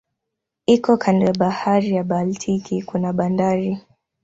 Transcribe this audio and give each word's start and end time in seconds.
Iko 0.65 0.97
kando 0.97 1.25
ya 1.25 1.33
bahari 1.33 1.91
ya 1.95 2.03
Baltiki 2.03 2.81
kuna 2.81 3.13
bandari. 3.13 3.77